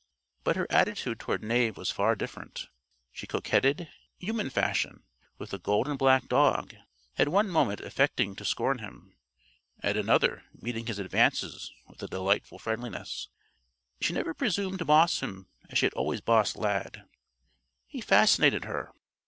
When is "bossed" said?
16.19-16.55